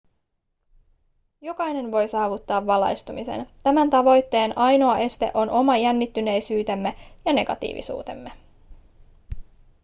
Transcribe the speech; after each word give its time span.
jokainen 1.41 1.91
voi 1.91 2.07
saavuttaa 2.07 2.65
valaistumisen 2.65 3.47
tämän 3.63 3.89
tavoitteen 3.89 4.57
ainoa 4.57 4.97
este 4.99 5.31
on 5.33 5.49
oma 5.49 5.77
jännittyneisyytemme 5.77 6.95
ja 7.25 7.33
negatiivisuutemme 7.33 8.31